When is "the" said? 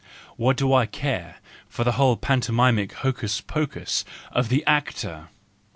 1.83-1.91, 4.49-4.65